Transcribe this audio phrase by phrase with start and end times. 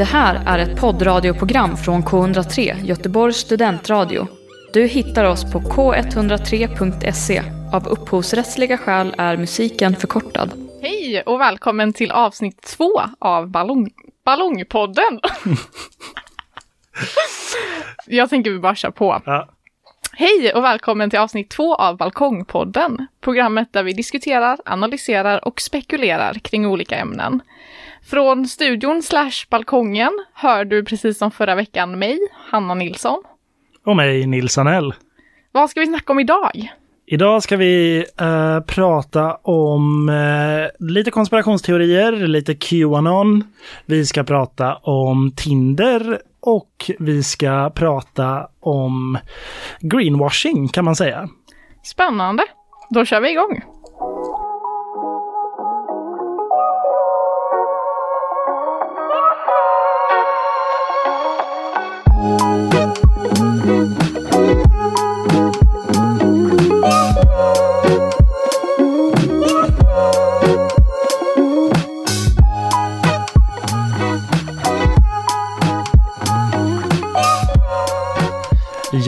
[0.00, 4.26] Det här är ett poddradioprogram från K103, Göteborgs studentradio.
[4.72, 7.42] Du hittar oss på k103.se.
[7.72, 10.52] Av upphovsrättsliga skäl är musiken förkortad.
[10.82, 13.90] Hej och välkommen till avsnitt två av Ballong,
[14.24, 15.20] Ballongpodden.
[18.06, 19.22] Jag tänker vi bara köra på.
[19.24, 19.48] Ja.
[20.12, 23.06] Hej och välkommen till avsnitt två av Balkongpodden.
[23.20, 27.40] Programmet där vi diskuterar, analyserar och spekulerar kring olika ämnen.
[28.02, 32.18] Från studion slash balkongen hör du precis som förra veckan mig,
[32.50, 33.22] Hanna Nilsson.
[33.86, 34.94] Och mig, Nils Anell.
[35.52, 36.72] Vad ska vi snacka om idag?
[37.06, 43.44] Idag ska vi eh, prata om eh, lite konspirationsteorier, lite Qanon.
[43.86, 49.18] Vi ska prata om Tinder och vi ska prata om
[49.80, 51.28] greenwashing kan man säga.
[51.82, 52.42] Spännande.
[52.90, 53.62] Då kör vi igång.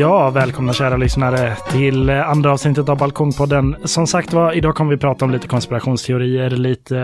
[0.02, 3.76] Ja, välkomna kära lyssnare till eh, andra avsnittet av Balkongpodden.
[3.84, 6.96] Som sagt var, idag kommer vi prata om lite konspirationsteorier, lite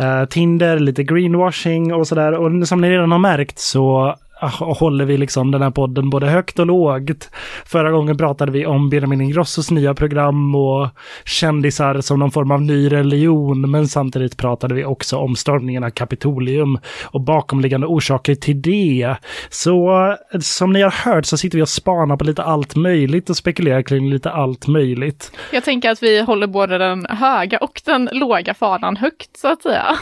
[0.00, 2.32] uh, Tinder, lite greenwashing och sådär.
[2.32, 6.26] Och som ni redan har märkt så Ah, håller vi liksom den här podden både
[6.26, 7.30] högt och lågt.
[7.66, 10.88] Förra gången pratade vi om Benjamin Ingrossos nya program och
[11.24, 15.90] kändisar som någon form av ny religion, men samtidigt pratade vi också om stormningen av
[15.90, 19.16] Kapitolium och bakomliggande orsaker till det.
[19.50, 23.36] Så som ni har hört så sitter vi och spanar på lite allt möjligt och
[23.36, 25.32] spekulerar kring lite allt möjligt.
[25.52, 29.62] Jag tänker att vi håller både den höga och den låga fanan högt så att
[29.62, 29.98] säga.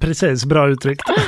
[0.00, 1.10] Precis, bra uttryckt.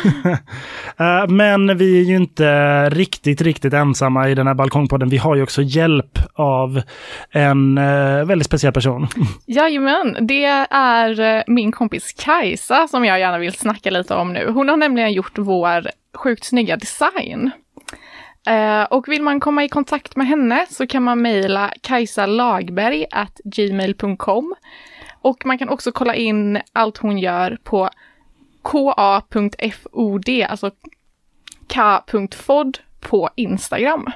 [0.99, 5.09] Eh, men vi är ju inte riktigt, riktigt ensamma i den här balkongpodden.
[5.09, 6.83] Vi har ju också hjälp av
[7.31, 9.09] en eh, väldigt speciell person.
[9.47, 14.51] Jajamän, det är eh, min kompis Kajsa som jag gärna vill snacka lite om nu.
[14.51, 17.51] Hon har nämligen gjort vår sjukt snygga design.
[18.91, 24.55] Och vill man komma i kontakt med henne så kan man mejla kajsalagberg.gmail.com
[25.23, 27.91] Och man kan också kolla in allt hon gör på
[28.63, 30.71] ka.fod, alltså
[31.69, 34.07] k.fod på Instagram.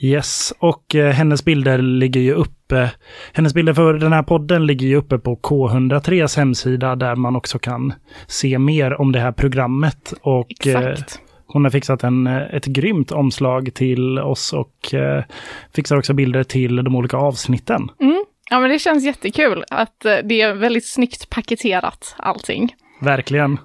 [0.00, 2.90] Yes, och eh, hennes bilder ligger ju uppe.
[3.32, 7.58] Hennes bilder för den här podden ligger ju uppe på K103s hemsida där man också
[7.58, 7.92] kan
[8.26, 10.14] se mer om det här programmet.
[10.22, 11.20] Och eh, Exakt.
[11.46, 15.24] hon har fixat en, eh, ett grymt omslag till oss och eh,
[15.74, 17.90] fixar också bilder till de olika avsnitten.
[18.00, 18.24] Mm.
[18.50, 22.74] Ja, men det känns jättekul att eh, det är väldigt snyggt paketerat allting.
[23.02, 23.58] Verkligen.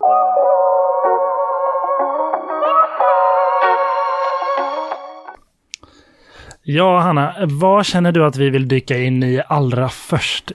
[6.64, 10.52] Ja, Hanna, vad känner du att vi vill dyka in i allra först?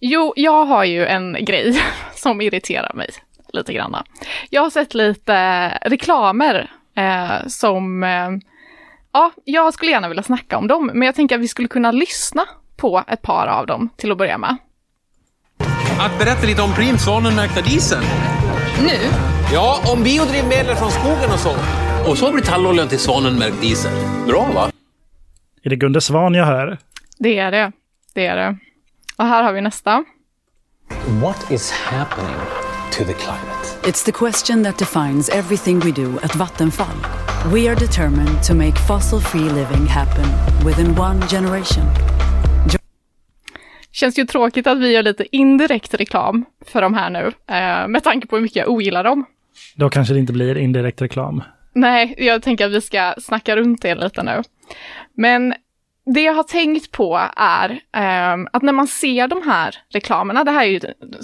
[0.00, 1.82] Jo, jag har ju en grej
[2.14, 3.08] som irriterar mig
[3.52, 3.96] lite grann.
[4.50, 8.30] Jag har sett lite reklamer eh, som, eh,
[9.12, 11.92] ja, jag skulle gärna vilja snacka om dem, men jag tänker att vi skulle kunna
[11.92, 12.42] lyssna
[12.76, 14.56] på ett par av dem till att börja med.
[16.00, 18.02] Att berätta lite om Preem Svanenmärkta diesel.
[18.82, 18.98] Nu?
[19.52, 21.56] Ja, om biodrivmedel från skogen och så.
[22.10, 23.92] Och så blir talloljan till Svanenmärkt diesel.
[24.26, 24.70] Bra va?
[25.62, 26.78] Är det Gunde Svan jag hör?
[27.18, 27.72] Det är det.
[28.14, 28.58] Det är det.
[29.16, 30.04] Och här har vi nästa.
[31.06, 32.36] What is happening
[32.92, 33.66] to the climate?
[33.82, 36.96] It's the question that defines everything we do at Vattenfall.
[37.52, 40.26] We are determined to make fossil free living happen
[40.66, 41.84] within one generation.
[43.92, 48.04] Känns ju tråkigt att vi gör lite indirekt reklam för de här nu, eh, med
[48.04, 49.24] tanke på hur mycket jag ogillar dem.
[49.76, 51.42] Då kanske det inte blir indirekt reklam.
[51.74, 54.42] Nej, jag tänker att vi ska snacka runt det lite nu.
[55.14, 55.54] Men
[56.14, 60.50] det jag har tänkt på är ehm, att när man ser de här reklamerna, det
[60.50, 60.80] här är ju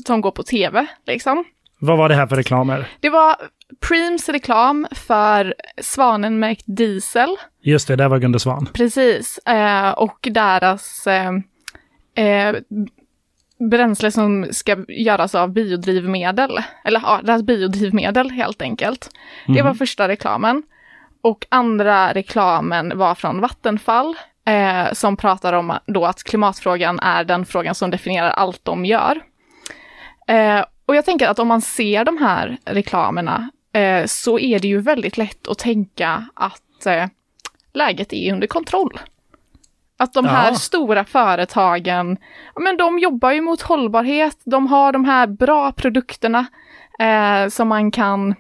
[0.06, 1.44] som går på tv, liksom.
[1.78, 2.88] Vad var det här för reklamer?
[3.00, 3.37] Det var
[3.88, 8.68] Preems reklam för Svanenmärkt diesel, Just det, där var Gunde Svan.
[8.72, 11.33] precis, eh, och deras eh,
[12.16, 12.54] eh,
[13.59, 19.10] bränsle som ska göras av biodrivmedel, eller ja, deras biodrivmedel helt enkelt.
[19.47, 20.63] Det var första reklamen.
[21.22, 24.16] Och andra reklamen var från Vattenfall,
[24.47, 29.21] eh, som pratar om då att klimatfrågan är den frågan som definierar allt de gör.
[30.28, 34.68] Eh, och jag tänker att om man ser de här reklamerna eh, så är det
[34.68, 37.07] ju väldigt lätt att tänka att eh,
[37.74, 39.01] läget är under kontroll.
[39.98, 40.54] Att de här Ja.
[40.54, 42.16] stora företagen,
[42.60, 46.47] men de jobbar ju mot hållbarhet, de har de här bra produkterna
[46.98, 48.34] eh, som man kan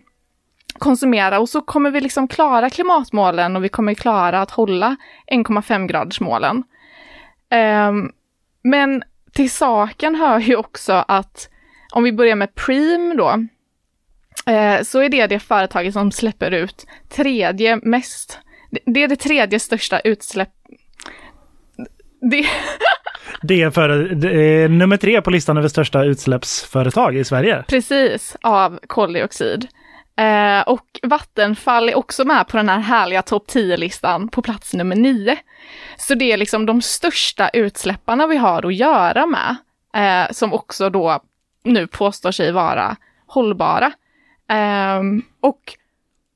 [0.78, 4.96] konsumera och så kommer vi liksom klara klimatmålen och vi kommer klara att hålla
[5.32, 6.62] 1,5 gradersmålen.
[7.88, 8.12] Um,
[8.62, 9.02] men
[9.32, 11.48] till saken hör ju också att
[11.92, 13.30] om vi börjar med Preem då,
[14.52, 18.38] eh, så är det det företaget som släpper ut tredje mest,
[18.86, 20.52] det är det tredje största utsläpp...
[22.20, 22.46] Det,
[23.42, 27.64] det är, för, det är nummer tre på listan över största utsläppsföretag i Sverige.
[27.68, 29.68] Precis, av koldioxid.
[30.18, 34.96] Eh, och Vattenfall är också med på den här härliga topp 10-listan på plats nummer
[34.96, 35.36] 9.
[35.96, 39.56] Så det är liksom de största utsläpparna vi har att göra med,
[39.94, 41.20] eh, som också då
[41.64, 42.96] nu påstår sig vara
[43.26, 43.92] hållbara.
[44.48, 45.00] Eh,
[45.40, 45.60] och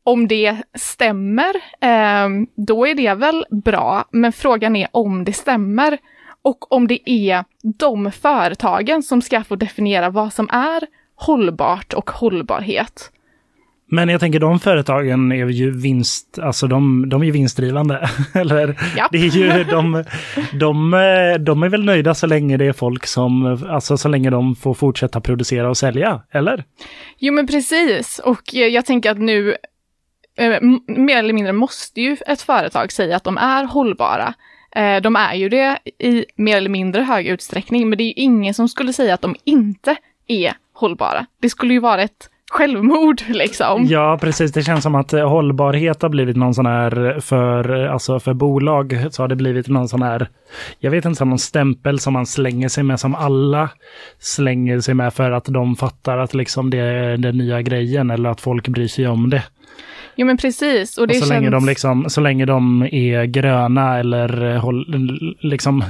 [0.05, 5.99] om det stämmer, ehm, då är det väl bra, men frågan är om det stämmer
[6.43, 7.45] och om det är
[7.79, 13.11] de företagen som ska få definiera vad som är hållbart och hållbarhet.
[13.93, 18.09] Men jag tänker de företagen är ju vinst, alltså de, de är vinstdrivande.
[18.35, 19.09] Eller ja.
[19.13, 20.05] det är ju de,
[20.53, 20.91] de,
[21.41, 24.75] de är väl nöjda så länge det är folk som, alltså så länge de får
[24.75, 26.65] fortsätta producera och sälja, eller?
[27.19, 29.57] Jo men precis, och jag tänker att nu
[30.41, 34.35] Eh, mer eller mindre måste ju ett företag säga att de är hållbara.
[34.77, 38.13] Eh, de är ju det i mer eller mindre hög utsträckning, men det är ju
[38.13, 39.97] ingen som skulle säga att de inte
[40.27, 41.27] är hållbara.
[41.41, 43.87] Det skulle ju vara ett självmord liksom.
[43.87, 44.53] Ja, precis.
[44.53, 49.07] Det känns som att eh, hållbarhet har blivit någon sån här för, alltså för bolag
[49.11, 50.29] så har det blivit någon sån här,
[50.79, 53.69] jag vet inte, någon stämpel som man slänger sig med som alla
[54.19, 58.31] slänger sig med för att de fattar att liksom det är den nya grejen eller
[58.31, 59.43] att folk bryr sig om det.
[60.21, 60.99] Jo men precis.
[60.99, 61.31] Och, det och så, känns...
[61.31, 64.87] länge de liksom, så länge de är gröna eller håll,
[65.41, 65.85] liksom,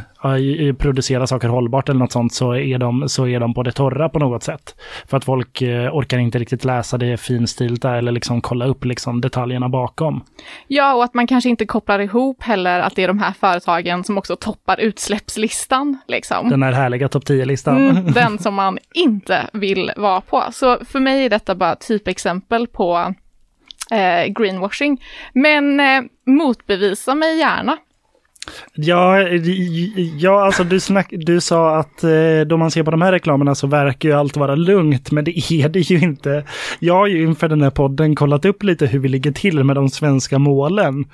[0.79, 4.09] producerar saker hållbart eller något sånt så är, de, så är de på det torra
[4.09, 4.75] på något sätt.
[5.07, 9.21] För att folk eh, orkar inte riktigt läsa det finstilta eller liksom kolla upp liksom
[9.21, 10.25] detaljerna bakom.
[10.67, 14.05] Ja, och att man kanske inte kopplar ihop heller att det är de här företagen
[14.05, 15.99] som också toppar utsläppslistan.
[16.09, 16.49] Liksom.
[16.49, 17.89] Den här härliga topp 10-listan.
[17.89, 20.45] Mm, den som man inte vill vara på.
[20.53, 23.15] Så för mig är detta bara typexempel på
[23.91, 25.05] eh, greenwashing.
[25.33, 27.77] Men eh, motbevisa mig gärna.
[28.75, 29.29] Ja,
[30.19, 33.55] ja alltså du, snack, du sa att eh, då man ser på de här reklamerna
[33.55, 36.45] så verkar ju allt vara lugnt, men det är det ju inte.
[36.79, 39.77] Jag har ju inför den här podden kollat upp lite hur vi ligger till med
[39.77, 41.05] de svenska målen.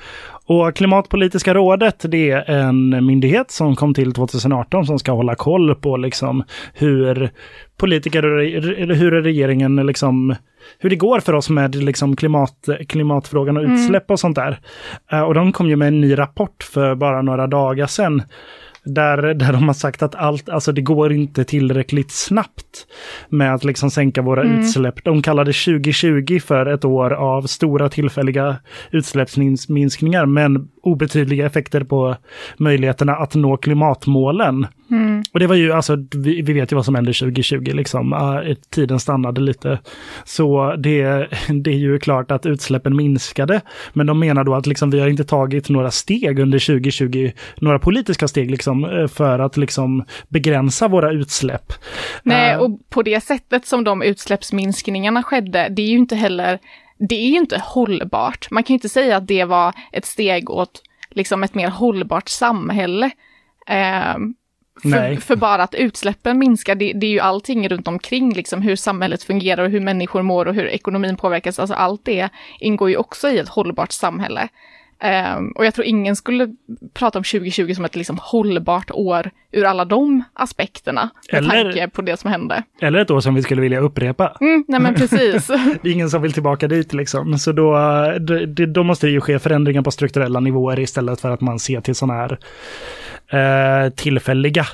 [0.46, 5.74] Och Klimatpolitiska rådet, det är en myndighet som kom till 2018 som ska hålla koll
[5.74, 6.44] på liksom
[6.74, 7.30] hur
[7.76, 10.36] politiker, eller hur regeringen liksom
[10.78, 13.74] hur det går för oss med liksom klimat, klimatfrågan och mm.
[13.74, 14.60] utsläpp och sånt där.
[15.12, 18.22] Uh, och de kom ju med en ny rapport för bara några dagar sedan.
[18.88, 22.86] Där, där de har sagt att allt, alltså det går inte tillräckligt snabbt
[23.28, 24.60] med att liksom sänka våra mm.
[24.60, 25.04] utsläpp.
[25.04, 28.56] De kallade 2020 för ett år av stora tillfälliga
[28.90, 32.16] utsläppsminskningar men obetydliga effekter på
[32.56, 34.66] möjligheterna att nå klimatmålen.
[34.90, 35.22] Mm.
[35.32, 38.12] Och det var ju, alltså, vi, vi, vet ju vad som hände 2020, liksom.
[38.12, 39.78] Uh, tiden stannade lite.
[40.24, 41.02] Så det,
[41.62, 43.60] det är ju klart att utsläppen minskade.
[43.92, 47.78] Men de menar då att liksom, vi har inte tagit några steg under 2020, några
[47.78, 51.72] politiska steg liksom, eh, för att liksom, begränsa våra utsläpp.
[52.22, 56.58] Nej, uh, och på det sättet som de utsläppsminskningarna skedde, det är ju inte heller
[56.98, 58.50] det är ju inte hållbart.
[58.50, 62.28] Man kan ju inte säga att det var ett steg åt liksom ett mer hållbart
[62.28, 63.10] samhälle.
[63.66, 64.16] Eh,
[64.82, 68.76] för, för, bara att utsläppen minskar, det, det, är ju allting runt omkring, liksom hur
[68.76, 71.58] samhället fungerar och hur människor mår och hur ekonomin påverkas.
[71.58, 72.28] Alltså allt det
[72.60, 74.48] ingår ju också i ett hållbart samhälle.
[75.04, 76.54] Um, och jag tror ingen skulle
[76.94, 81.10] prata om 2020 som ett liksom hållbart år ur alla de aspekterna.
[81.32, 82.62] Med eller, tanke på det som hände.
[82.80, 84.36] Eller ett år som vi skulle vilja upprepa.
[84.40, 85.46] Mm, nej men precis.
[85.82, 87.38] det är ingen som vill tillbaka dit liksom.
[87.38, 87.78] Så då,
[88.20, 91.80] då, då måste det ju ske förändringar på strukturella nivåer istället för att man ser
[91.80, 92.38] till sådana här
[93.30, 94.66] eh, tillfälliga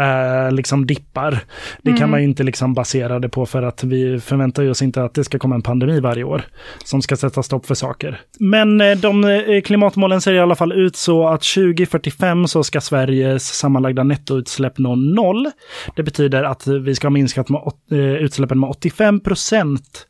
[0.00, 1.40] eh, liksom dippar.
[1.82, 2.00] Det mm.
[2.00, 5.14] kan man ju inte liksom basera det på för att vi förväntar oss inte att
[5.14, 6.42] det ska komma en pandemi varje år
[6.84, 8.20] som ska sätta stopp för saker.
[8.38, 12.80] Men eh, de eh, klimatmålen ser i alla fall ut så att 2045 så ska
[12.80, 15.50] Sveriges sammanlagda nettoutsläpp nå noll.
[15.96, 17.60] Det betyder att vi ska ha minskat med,
[17.92, 20.06] eh, utsläppen med 85 procent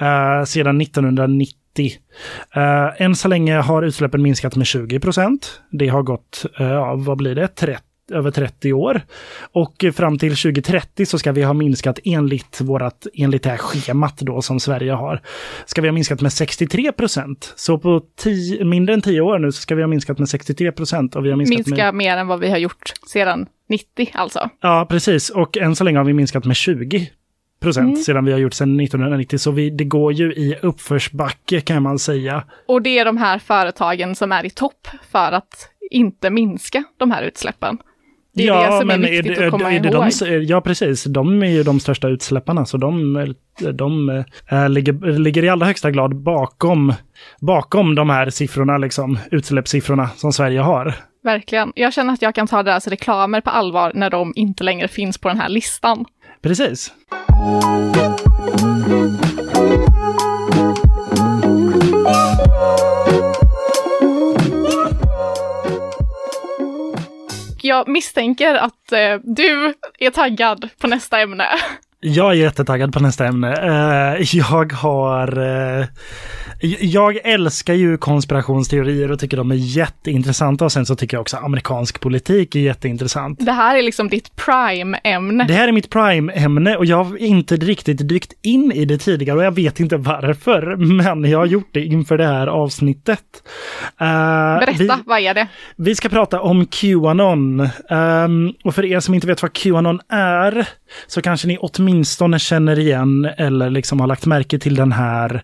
[0.00, 1.56] eh, sedan 1990
[2.56, 5.60] Uh, än så länge har utsläppen minskat med 20 procent.
[5.70, 9.00] Det har gått, uh, vad blir det, 30 över 30 år.
[9.52, 14.18] Och fram till 2030 så ska vi ha minskat enligt vårat, enligt det här schemat
[14.18, 15.20] då som Sverige har,
[15.66, 17.52] ska vi ha minskat med 63 procent.
[17.56, 20.72] Så på tio, mindre än 10 år nu så ska vi ha minskat med 63
[20.72, 21.16] procent.
[21.16, 21.94] Och vi har minskat Minska med...
[21.94, 24.50] mer än vad vi har gjort sedan 90 alltså.
[24.60, 25.30] Ja, precis.
[25.30, 27.10] Och än så länge har vi minskat med 20
[27.60, 29.38] procent sedan vi har gjort sedan 1990.
[29.38, 32.44] Så vi, det går ju i uppförsbacke kan man säga.
[32.68, 37.10] Och det är de här företagen som är i topp för att inte minska de
[37.10, 37.78] här utsläppen.
[38.36, 40.10] Det är det som är viktigt att komma är det ihåg.
[40.20, 41.04] de, ja, precis.
[41.04, 43.34] De är ju de största utsläpparna, så de,
[43.72, 44.08] de
[44.50, 46.94] äh, ligger, ligger i allra högsta grad bakom,
[47.40, 50.94] bakom de här siffrorna, liksom, utsläppssiffrorna som Sverige har.
[51.24, 51.72] Verkligen.
[51.74, 55.18] Jag känner att jag kan ta deras reklamer på allvar när de inte längre finns
[55.18, 56.04] på den här listan.
[56.42, 56.92] Precis.
[67.76, 71.46] Jag misstänker att eh, du är taggad på nästa ämne.
[72.00, 73.52] Jag är jättetaggad på nästa ämne.
[73.52, 75.38] Eh, jag har...
[75.80, 75.86] eh,
[76.80, 80.64] jag älskar ju konspirationsteorier och tycker de är jätteintressanta.
[80.64, 83.38] Och sen så tycker jag också amerikansk politik är jätteintressant.
[83.46, 85.44] Det här är liksom ditt prime-ämne.
[85.48, 89.38] Det här är mitt prime-ämne och jag har inte riktigt dykt in i det tidigare
[89.38, 90.76] och jag vet inte varför.
[90.76, 93.20] Men jag har gjort det inför det här avsnittet.
[94.00, 94.06] Eh,
[94.58, 95.48] Berätta, vi- vad är det?
[95.76, 97.68] vi ska prata om Qanon.
[97.90, 100.68] Ehm, och för er som inte vet vad Qanon är,
[101.06, 105.42] så kanske ni åtminstone känner igen eller liksom har lagt märke till den här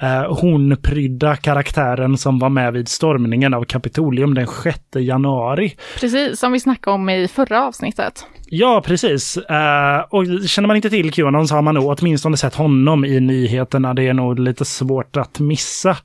[0.00, 5.76] eh, hornprydda karaktären som var med vid stormningen av Kapitolium den 6 januari.
[6.00, 8.26] Precis som vi snackade om i förra avsnittet.
[8.46, 9.36] Ja, precis.
[9.36, 13.20] Eh, och känner man inte till Qanon så har man nog åtminstone sett honom i
[13.20, 13.94] nyheterna.
[13.94, 15.96] Det är nog lite svårt att missa.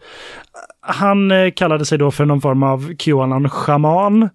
[0.81, 4.29] Han eh, kallade sig då för någon form av Qanon-shaman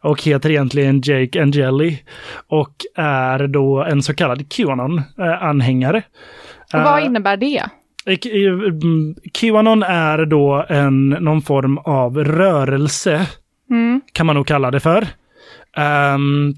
[0.00, 2.02] och heter egentligen Jake Angeli
[2.48, 6.02] och är då en så kallad Qanon-anhängare.
[6.74, 7.64] Och vad Eh, innebär det?
[8.06, 13.26] Mm, Qanon är då en, någon form av rörelse,
[14.12, 15.06] kan man nog kalla det för.
[15.76, 16.54] Ehm,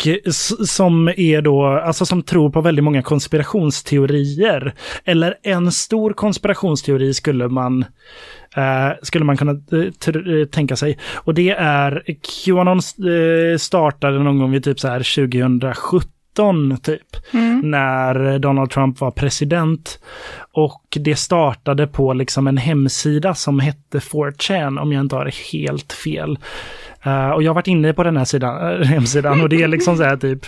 [0.00, 4.74] och som är då, alltså som tror på väldigt många konspirationsteorier.
[5.04, 7.84] Eller en stor konspirationsteori skulle man,
[8.56, 10.98] eh, skulle man kunna eh, eh tänka sig.
[11.14, 12.02] Och det är,
[12.44, 16.10] Qanon eh, startade någon gång vid typ så här 2017
[16.82, 17.16] typ,
[17.62, 19.98] när Donald Trump var president.
[20.52, 25.92] Och det startade på liksom en hemsida som hette 4chan, om jag inte har helt
[25.92, 26.38] fel.
[27.02, 29.68] Eh, och jag har varit inne på den här sidan, äh, hemsidan och det är
[29.68, 30.46] liksom så här typ,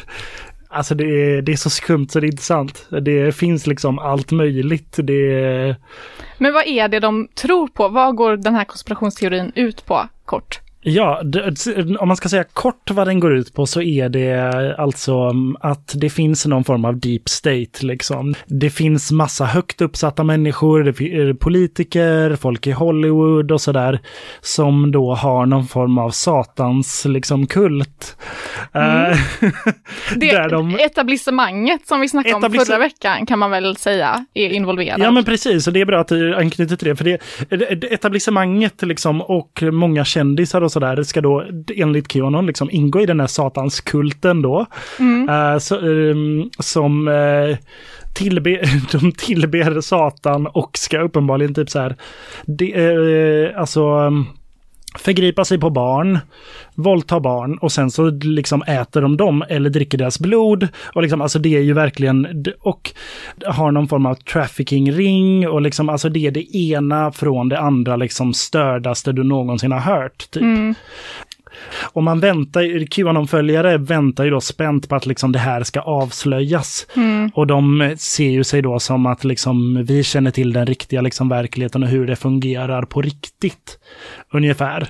[0.68, 2.88] alltså det är, det är så skumt så det är inte sant.
[3.02, 4.96] Det finns liksom allt möjligt.
[5.02, 5.76] Det
[6.38, 7.88] Men vad är det de tror på?
[7.88, 10.61] Vad går den här konspirationsteorin ut på, kort?
[10.84, 14.74] Ja, det, om man ska säga kort vad den går ut på så är det
[14.78, 18.34] alltså att det finns någon form av deep state liksom.
[18.46, 24.00] Det finns massa högt uppsatta människor, det fi- politiker, folk i Hollywood och sådär
[24.40, 28.16] som då har någon form av satans liksom kult.
[28.74, 28.80] Eh,
[30.16, 34.48] Det där de- etablissemanget som vi snackade om förra veckan kan man väl säga är
[34.48, 35.00] involverad.
[35.00, 36.96] Ja men precis, och det är bra att du anknyter till det.
[36.96, 43.00] För det, etablissemanget liksom, och många kändisar och sådär ska då enligt Qanon liksom ingå
[43.00, 44.66] i den här satanskulten då.
[45.28, 47.56] Eh, så, ehm, som uh,
[48.14, 48.50] tillbe,
[48.92, 51.96] de tillber Satan och ska uppenbarligen typ så här,
[52.46, 54.26] de, eh, alltså um,
[54.98, 56.18] förgripa sig på barn,
[56.74, 60.68] våldta barn och sen så liksom äter de dem eller dricker deras blod.
[60.94, 62.90] Och liksom, alltså det är ju verkligen, och
[63.46, 67.96] har någon form av trafficking-ring och liksom, alltså det är det ena från det andra
[67.96, 70.30] liksom stördaste du någonsin har hört.
[70.30, 70.42] Typ.
[70.42, 70.74] Mm.
[71.92, 76.86] Och man väntar, Qanon-följare väntar ju då spänt på att liksom det här ska avslöjas.
[77.34, 81.28] Och de ser ju sig då som att liksom vi känner till den riktiga liksom
[81.28, 83.78] verkligheten och hur det fungerar på riktigt.
[84.32, 84.88] Ungefär.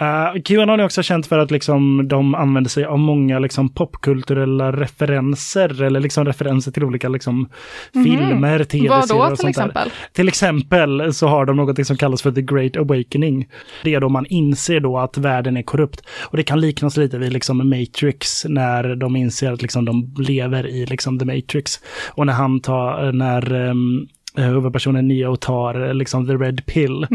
[0.00, 4.72] Uh, Qanon är också känt för att liksom de använder sig av många liksom popkulturella
[4.72, 7.48] referenser eller liksom referenser till olika liksom
[7.92, 9.48] filmer, tv-serier och sånt där.
[9.48, 9.90] exempel?
[10.12, 13.48] Till exempel så har de något som kallas för the great awakening.
[13.84, 15.77] Det är då man inser då att världen är korrupt.
[16.20, 20.66] Och det kan liknas lite vid liksom Matrix när de inser att liksom de lever
[20.66, 21.80] i liksom the Matrix.
[22.08, 27.06] Och när han tar, när um, huvudpersonen Neo tar eh, liksom the red pill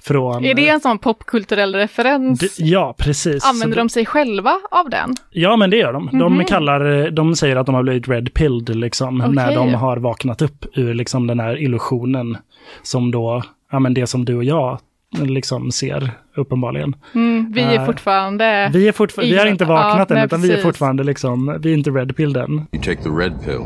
[0.00, 0.44] från...
[0.44, 2.40] Är det en sån popkulturell referens?
[2.40, 3.44] D- Ja, precis.
[3.44, 5.14] Använder Så- de sig själva av den?
[5.30, 6.08] Ja, men det gör de.
[6.18, 10.42] De kallar, de säger att de har blivit red pilled liksom, när de har vaknat
[10.42, 12.36] upp ur liksom den här illusionen
[12.82, 14.78] som då, ja men det som du och jag
[15.14, 16.96] liksom ser uppenbarligen.
[17.14, 18.70] Mm, vi är Eh, fortfarande...
[18.72, 20.62] Vi, är fortfar- vi har inte Ja, vaknat än, nej, utan vi är precis.
[20.64, 22.52] fortfarande liksom, vi är inte red pilled än.
[22.72, 23.62] You take the red pill,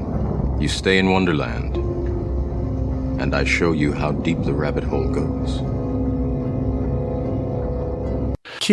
[0.60, 1.76] you stay in Wonderland,
[3.22, 5.60] and I show you how deep the rabbit hole goes.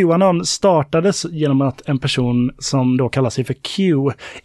[0.02, 3.94] Qanon startades genom att en person som då kallar sig för Q,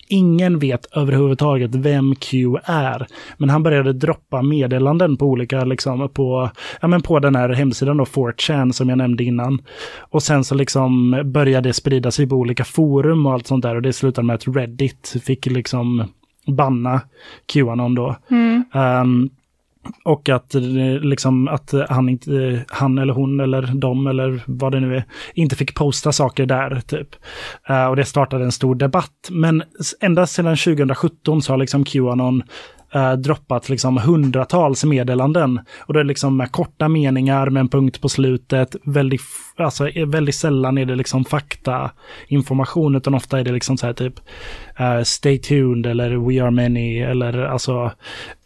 [0.08, 3.06] ingen vet överhuvudtaget vem Q är.
[3.36, 7.96] Men han började droppa meddelanden på olika, liksom, på, ja, men på den här hemsidan
[7.96, 9.62] då, 4chan som jag nämnde innan.
[9.98, 13.74] Och sen så liksom började det sprida sig på olika forum och allt sånt där
[13.74, 16.04] och det slutade med att Reddit fick liksom
[16.46, 17.00] banna
[17.46, 18.16] Qanon då.
[18.74, 19.30] Um,
[20.04, 20.62] och att, eh,
[21.00, 24.96] liksom, att eh, han, inte, eh, han eller hon eller de eller vad det nu
[24.96, 26.80] är, inte fick posta saker där.
[26.86, 27.08] typ.
[27.70, 29.28] Uh, och det startade en stor debatt.
[29.30, 29.62] Men
[30.00, 32.42] ända sedan 2017 så har liksom Qanon
[32.94, 35.60] uh, droppat liksom hundratals meddelanden.
[35.80, 38.76] Och det är liksom med korta meningar med en punkt på slutet.
[38.84, 39.22] Väldigt,
[39.64, 41.90] alltså, väldigt sällan är det liksom fakta
[42.28, 44.14] information utan ofta är det liksom så här typ
[44.78, 47.92] eh, stay tuned eller we are many eller alltså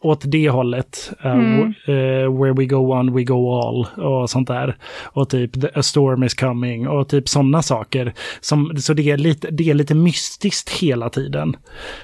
[0.01, 1.13] åt det hållet.
[1.25, 4.77] eh, w- eh, where we go on we go all och sånt där.
[5.05, 8.13] Och typ a storm is coming och typ sådana saker.
[8.41, 11.57] Som, så det är, lite, det är lite mystiskt hela tiden.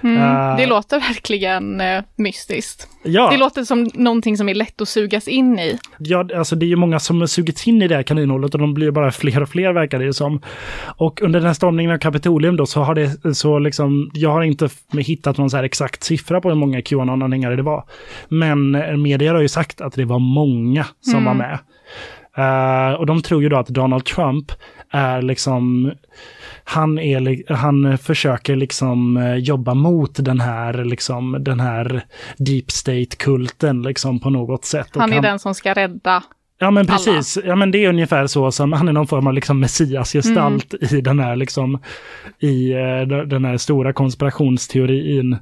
[0.02, 1.82] Eh, Det låter verkligen
[2.16, 2.88] mystiskt.
[3.04, 3.30] ja.
[3.30, 5.78] Det låter som någonting som är lätt att sugas in i.
[5.98, 8.74] Ja, alltså det är ju många som sugits in i det här kaninhålet och de
[8.74, 10.40] blir ju bara fler och fler verkar det ju som.
[10.96, 14.42] Och under den här stormningen av Kapitolium då så har det så liksom, jag har
[14.42, 14.68] inte
[14.98, 17.84] hittat någon så här exakt siffra på hur många Qanon-anhängare det var.
[18.28, 21.58] Men eh, medier har ju sagt att det var många som var med.
[22.36, 24.52] Eh, och de tror ju då att Donald Trump
[24.90, 25.92] är liksom,
[26.64, 32.04] han, är, han försöker liksom eh, jobba mot den här, liksom, den här
[32.38, 34.88] deep state-kulten liksom på något sätt.
[34.94, 36.22] Han är den som ska rädda.
[36.62, 39.32] Ja men precis, ja men det är ungefär så som, han är någon form av
[39.32, 41.78] liksom messiasgestalt i den här liksom,
[42.38, 45.36] i eh, den här stora konspirationsteorin.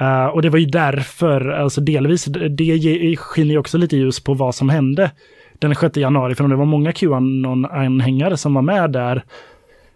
[0.00, 4.34] Eh, och det var ju därför, alltså delvis, det skiner ju också lite ljus på
[4.34, 5.10] vad som hände
[5.58, 9.22] den 6 januari, för om det var många Qanon-anhängare som var med där,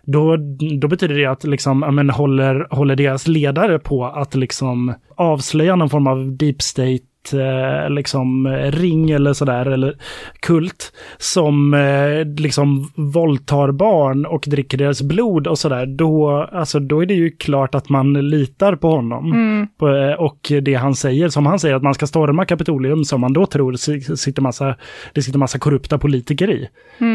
[0.02, 0.36] då,
[0.80, 5.90] då betyder det att liksom, men håller, håller deras ledare på att liksom avslöja någon
[5.90, 9.94] form av deep state eh, liksom ring eller sådär, eller
[10.40, 17.02] kult, som eh, liksom våldtar barn och dricker deras blod och sådär, då, alltså, då
[17.02, 19.32] är det ju klart att man litar på honom.
[19.78, 23.20] På, eh, och det han säger, som han säger att man ska storma Kapitolium, som
[23.20, 24.74] man då tror si- sitter massa,
[25.12, 26.68] det sitter massa korrupta politiker i.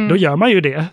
[0.10, 0.86] Då gör man ju det.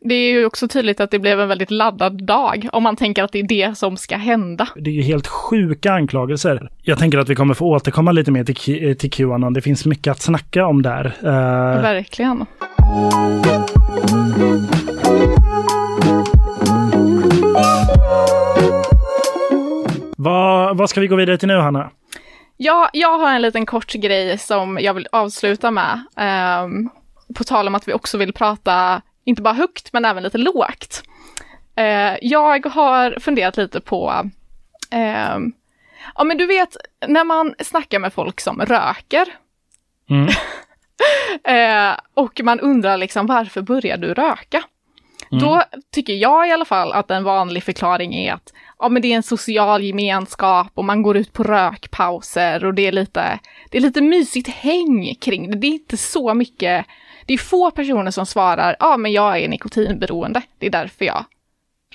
[0.00, 3.22] Det är ju också tydligt att det blev en väldigt laddad dag, om man tänker
[3.24, 4.68] att det är det som ska hända.
[4.76, 6.68] Det är ju helt sjuka anklagelser.
[6.82, 9.52] Jag tänker att vi kommer få återkomma lite mer till, Q- till Qanon.
[9.52, 11.06] Det finns mycket att snacka om där.
[11.22, 12.46] Eh, Verkligen.
[20.16, 21.90] vad, vad ska vi gå vidare till nu, Hanna?
[22.56, 26.04] Ja, jag har en liten kort grej som jag vill avsluta med.
[26.16, 26.90] Ehm,
[27.34, 31.02] på tal om att vi också vill prata, inte bara högt, men även lite lågt.
[31.76, 34.30] Eh, jag har funderat lite på,
[34.90, 35.52] ehm,
[36.14, 39.26] ja men du vet, när man snackar med folk som röker,
[40.10, 40.28] Mm.
[41.92, 44.62] eh, och man undrar liksom varför börjar du röka?
[45.30, 49.12] Då tycker jag i alla fall att en vanlig förklaring är att ja, men det
[49.12, 53.38] är en social gemenskap och man går ut på rökpauser och det är lite,
[53.70, 55.56] det är lite mysigt häng kring det.
[55.56, 56.86] Det är inte så mycket,
[57.26, 61.24] det är få personer som svarar ja men jag är nikotinberoende, det är därför jag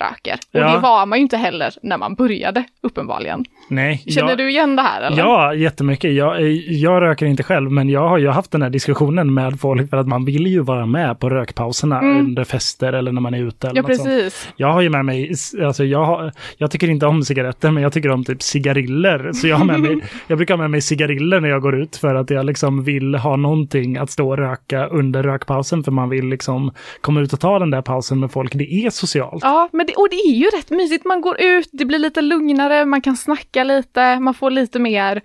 [0.00, 0.34] röker.
[0.34, 0.72] Och Ja.
[0.72, 3.44] det var man ju inte heller när man började, uppenbarligen.
[3.68, 4.02] Nej.
[4.06, 5.18] Känner jag, du igen det här eller?
[5.18, 6.14] Ja, jättemycket.
[6.14, 9.90] Jag, jag röker inte själv, men jag har ju haft den här diskussionen med folk
[9.90, 13.42] för att man vill ju vara med på rökpauserna under fester eller när man är
[13.42, 13.68] ute.
[13.68, 14.08] Eller Ja, något sånt.
[14.08, 14.48] precis.
[14.56, 15.32] Jag har ju med mig,
[15.64, 19.32] alltså jag, har, jag tycker inte om cigaretter, men jag tycker om typ cigariller.
[19.32, 21.96] Så jag har med mig, jag brukar ha med mig cigariller när jag går ut
[21.96, 26.08] för att jag liksom vill ha någonting att stå och röka under rökpausen, för man
[26.08, 28.52] vill liksom komma ut och ta den där pausen med folk.
[28.54, 29.42] Det är socialt.
[29.44, 31.04] Ja, men det, och det är ju rätt mysigt.
[31.04, 35.22] Man går ut, det blir lite lugnare, man kan snacka lite, man får lite mer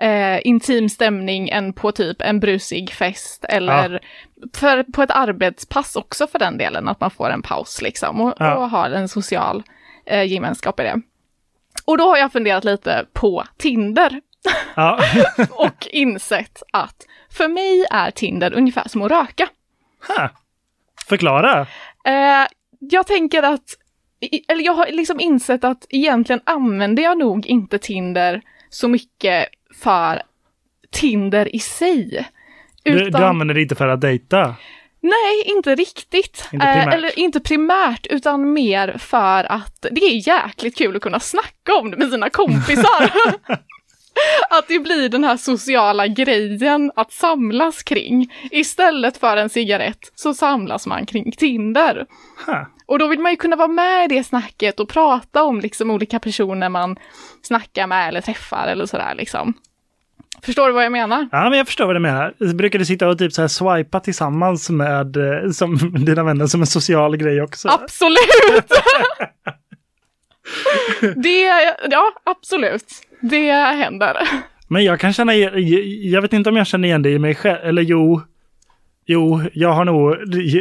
[0.00, 4.00] eh, intim stämning än på typ en brusig fest eller
[4.54, 8.34] för, på ett arbetspass också för den delen, att man får en paus liksom och,
[8.38, 8.54] Ja.
[8.56, 9.62] och har en social
[10.06, 11.00] eh, gemenskap i det.
[11.84, 14.20] Och då har jag funderat lite på Tinder
[14.76, 15.00] Ja.
[15.50, 19.48] och insett att för mig är Tinder ungefär som att röka.
[20.08, 20.28] Ha.
[21.08, 21.60] Förklara.
[22.04, 22.46] Eh,
[22.78, 23.64] jag tänker att,
[24.48, 29.46] eller jag har liksom insett att egentligen använder jag nog inte Tinder så mycket
[29.82, 30.22] för
[30.90, 32.28] Tinder i sig.
[32.82, 34.54] Du, du använder det inte för att dejta.
[35.00, 36.48] Nej, inte riktigt.
[36.52, 41.20] Inte Eh, eller inte primärt, utan mer för att det är jäkligt kul att kunna
[41.20, 43.10] snacka om det med sina kompisar.
[44.50, 48.32] att det blir den här sociala grejen att samlas kring.
[48.50, 52.06] Istället för en cigarett så samlas man kring Tinder.
[52.46, 52.62] Huh.
[52.86, 55.90] Och då vill man ju kunna vara med i det snacket och prata om liksom
[55.90, 56.96] olika personer man
[57.42, 59.54] snackar med eller träffar eller sådär liksom.
[60.42, 61.28] Förstår du vad jag menar?
[61.32, 62.52] Ja, men jag förstår vad du menar.
[62.54, 66.60] Brukar du sitta och typ så här swipa tillsammans med eh, som, dina vänner som
[66.60, 67.68] en social grej också?
[67.68, 68.72] Absolut!
[71.16, 71.40] det,
[71.90, 72.84] ja absolut.
[73.20, 74.16] Det händer.
[74.68, 77.34] Men jag kan känna, igen- jag vet inte om jag känner igen det i mig
[77.34, 78.20] själv, eller jo.
[79.06, 80.16] Jo, jag har nog,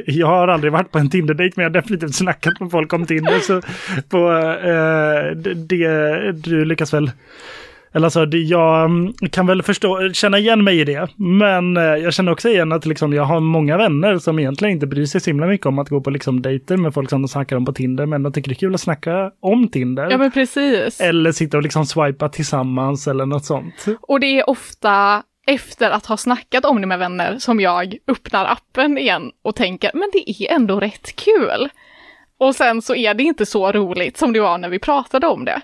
[0.05, 3.05] jag har aldrig varit på en Tinder-dejt men jag har definitivt snackat med folk om
[3.05, 3.39] Tinder.
[3.39, 3.61] Så
[4.09, 4.31] på,
[4.63, 7.11] eh, det, det, du lyckas väl,
[7.93, 11.07] eller alltså jag mm, kan väl förstå, känna igen mig i det.
[11.15, 14.87] Men eh, jag känner också igen att liksom, jag har många vänner som egentligen inte
[14.87, 17.27] bryr sig så himla mycket om att gå på liksom, dejter med folk som de
[17.27, 18.05] snackar om på Tinder.
[18.05, 20.07] Men de tycker det är kul att snacka om Tinder.
[20.11, 21.01] Ja men precis.
[21.01, 23.85] Eller sitta och liksom swipa tillsammans eller något sånt.
[24.01, 28.45] Och det är ofta efter att ha snackat om det med vänner som jag öppnar
[28.45, 31.69] appen igen och tänker, men det är ändå rätt kul.
[32.37, 35.45] Och sen så är det inte så roligt som det var när vi pratade om
[35.45, 35.61] det.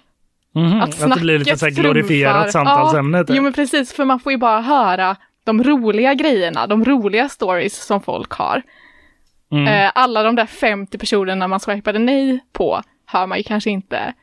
[0.55, 3.23] Mhm, Att att det blir lite så här snacket glorifierat trumfar- samtalsämne.
[3.25, 3.35] typ.
[3.35, 7.85] Jo men precis, för man får ju bara höra de roliga grejerna, de roliga stories
[7.85, 8.61] som folk har.
[9.51, 9.67] Mm.
[9.67, 14.13] Eh, alla de där 50 personerna man swipade nej på hör man ju kanske inte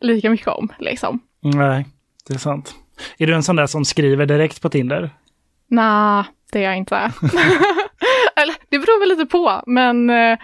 [0.00, 1.20] lika mycket om liksom.
[1.40, 1.86] Nej,
[2.28, 2.74] det är sant.
[3.18, 5.10] Är du en sån där som skriver direkt på Tinder?
[5.68, 6.96] Nej, det är jag inte.
[8.36, 10.38] Eller det beror väl lite på, men eh,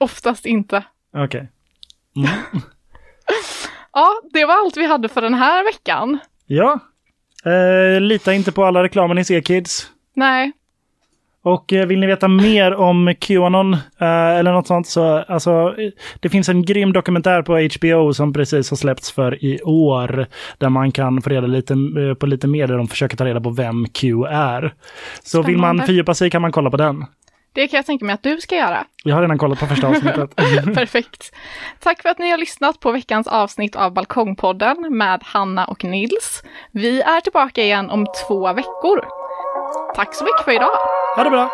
[0.00, 0.82] oftast inte.
[1.16, 1.48] Okej.
[3.92, 6.18] Ja, det var allt vi hade för den här veckan.
[6.46, 6.78] Ja.
[7.44, 9.90] Eh, lita inte på alla reklamer ni ser kids.
[10.16, 10.52] Nej,
[11.42, 15.74] Och eh, vill ni veta mer om Qanon eh, eller något sånt så alltså,
[16.20, 20.26] det finns en grym dokumentär på HBO som precis har släppts för i år.
[20.58, 23.40] Där man kan få reda lite, eh, på lite mer där de försöker ta reda
[23.40, 24.74] på vem Q är.
[25.22, 25.86] Så vill man Spännande.
[25.86, 27.04] fördjupa sig kan man kolla på den.
[27.58, 28.84] Det kan jag tänka mig att du ska göra.
[29.04, 30.36] Jag har redan kollat på första avsnittet.
[30.74, 31.34] Perfekt.
[31.80, 36.42] Tack för att ni har lyssnat på veckans avsnitt av Balkongpodden med Hanna och Nils.
[36.72, 39.04] Vi är tillbaka igen om två veckor.
[39.94, 40.70] Tack så mycket för idag.
[41.16, 41.50] ha det bra!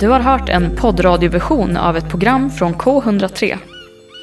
[0.00, 3.71] Du har hört en poddradioversion av ett program från K103.